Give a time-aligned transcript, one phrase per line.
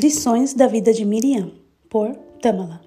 [0.00, 1.50] Lições da vida de Miriam,
[1.90, 2.80] por Tamala.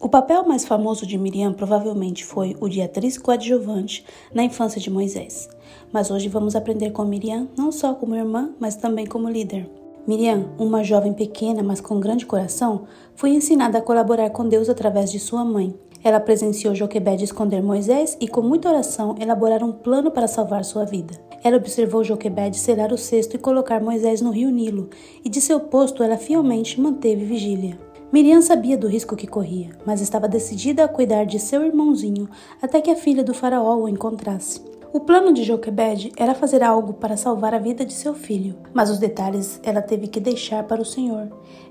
[0.00, 4.88] O papel mais famoso de Miriam provavelmente foi o de atriz coadjuvante na infância de
[4.88, 5.48] Moisés.
[5.92, 9.68] Mas hoje vamos aprender com Miriam não só como irmã, mas também como líder.
[10.06, 15.10] Miriam, uma jovem pequena, mas com grande coração, foi ensinada a colaborar com Deus através
[15.10, 15.74] de sua mãe.
[16.02, 20.84] Ela presenciou Joquebede esconder Moisés e, com muita oração, elaborar um plano para salvar sua
[20.84, 21.14] vida.
[21.44, 24.88] Ela observou Joquebede selar o cesto e colocar Moisés no rio Nilo,
[25.24, 27.78] e de seu posto ela fielmente manteve vigília.
[28.12, 32.28] Miriam sabia do risco que corria, mas estava decidida a cuidar de seu irmãozinho
[32.60, 34.60] até que a filha do faraó o encontrasse.
[34.92, 38.90] O plano de Joquebede era fazer algo para salvar a vida de seu filho, mas
[38.90, 41.28] os detalhes ela teve que deixar para o Senhor.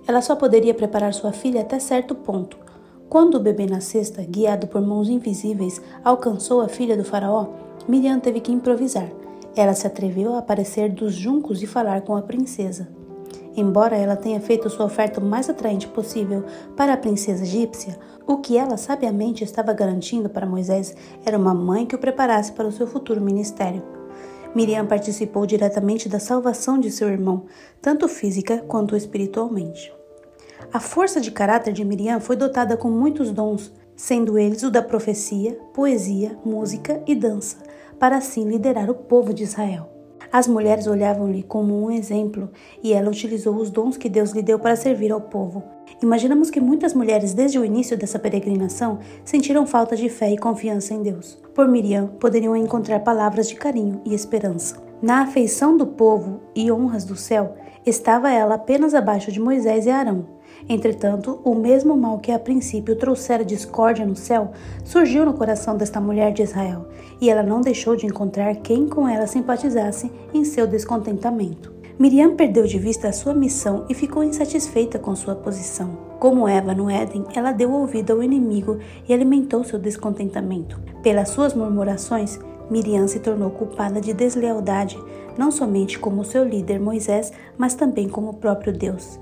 [0.08, 2.69] Ela só poderia preparar sua filha até certo ponto.
[3.09, 7.48] Quando o bebê na cesta, guiado por mãos invisíveis, alcançou a filha do faraó,
[7.88, 9.09] Miriam teve que improvisar.
[9.55, 12.88] Ela se atreveu a aparecer dos juncos e falar com a princesa.
[13.58, 16.45] Embora ela tenha feito sua oferta o mais atraente possível
[16.78, 20.95] para a princesa egípcia, o que ela sabiamente estava garantindo para Moisés
[21.26, 23.81] era uma mãe que o preparasse para o seu futuro ministério.
[24.53, 27.45] Miriam participou diretamente da salvação de seu irmão,
[27.81, 29.98] tanto física quanto espiritualmente.
[30.71, 34.81] A força de caráter de Miriam foi dotada com muitos dons, sendo eles o da
[34.81, 37.57] profecia, poesia, música e dança,
[37.97, 39.89] para assim liderar o povo de Israel.
[40.31, 42.49] As mulheres olhavam-lhe como um exemplo
[42.83, 45.63] e ela utilizou os dons que Deus lhe deu para servir ao povo.
[46.03, 50.93] Imaginamos que muitas mulheres, desde o início dessa peregrinação, sentiram falta de fé e confiança
[50.93, 51.39] em Deus.
[51.55, 54.75] Por Miriam, poderiam encontrar palavras de carinho e esperança.
[55.02, 59.89] Na afeição do povo e honras do céu, estava ela apenas abaixo de Moisés e
[59.89, 64.52] Arão, Entretanto, o mesmo mal que a princípio trouxera discórdia no céu
[64.83, 66.88] surgiu no coração desta mulher de Israel,
[67.21, 71.73] e ela não deixou de encontrar quem com ela simpatizasse em seu descontentamento.
[71.97, 75.97] Miriam perdeu de vista a sua missão e ficou insatisfeita com sua posição.
[76.17, 78.77] Como Eva no Éden, ela deu ouvido ao inimigo
[79.08, 80.80] e alimentou seu descontentamento.
[81.04, 84.97] Pelas suas murmurações, Miriam se tornou culpada de deslealdade,
[85.37, 89.19] não somente como seu líder Moisés, mas também como o próprio Deus.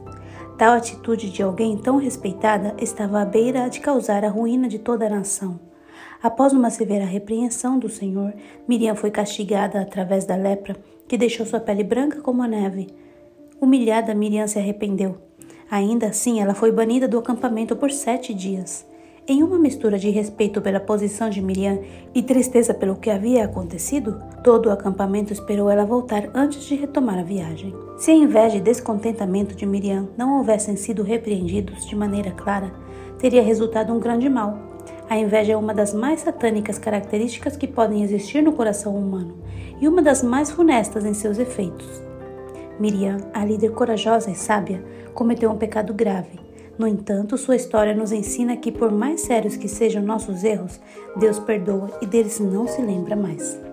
[0.57, 5.05] Tal atitude de alguém tão respeitada estava à beira de causar a ruína de toda
[5.05, 5.59] a nação.
[6.21, 8.33] Após uma severa repreensão do Senhor,
[8.67, 10.75] Miriam foi castigada através da lepra,
[11.07, 12.87] que deixou sua pele branca como a neve.
[13.61, 15.17] Humilhada, Miriam se arrependeu.
[15.69, 18.85] Ainda assim, ela foi banida do acampamento por sete dias.
[19.29, 21.79] Em uma mistura de respeito pela posição de Miriam
[22.15, 27.19] e tristeza pelo que havia acontecido, todo o acampamento esperou ela voltar antes de retomar
[27.19, 27.75] a viagem.
[27.97, 32.71] Se a inveja e descontentamento de Miriam não houvessem sido repreendidos de maneira clara,
[33.19, 34.59] teria resultado um grande mal.
[35.09, 39.39] A inveja é uma das mais satânicas características que podem existir no coração humano
[39.81, 42.01] e uma das mais funestas em seus efeitos.
[42.79, 44.81] Miriam, a líder corajosa e sábia,
[45.13, 46.46] cometeu um pecado grave
[46.77, 50.79] no entanto, sua história nos ensina que, por mais sérios que sejam nossos erros,
[51.15, 53.66] Deus perdoa e deles não se lembra mais.